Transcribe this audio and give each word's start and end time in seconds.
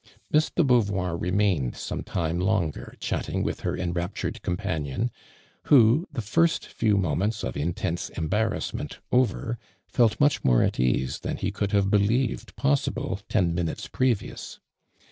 Miss 0.31 0.49
do 0.49 0.63
IJoauvoir 0.63 1.21
remained 1.21 1.75
some 1.75 2.01
time 2.01 2.39
longer 2.39 2.95
chatliug 2.99 3.43
with 3.43 3.59
her 3.59 3.77
enraptured 3.77 4.41
com 4.41 4.57
panion, 4.57 5.11
who, 5.65 6.07
the 6.11 6.23
iirst 6.23 6.65
few 6.65 6.97
moments 6.97 7.43
of 7.43 7.55
in 7.55 7.71
tense 7.75 8.09
onibairassment 8.15 8.97
over, 9.11 9.59
felt 9.87 10.19
much 10.19 10.43
more 10.43 10.63
It 10.63 10.79
ease 10.79 11.19
than 11.19 11.37
he 11.37 11.51
could 11.51 11.71
have 11.73 11.91
behoved 11.91 12.55
possi 12.55 12.91
l>Ie, 12.91 13.21
ton 13.29 13.53
minutes 13.53 13.87
previous. 13.87 14.59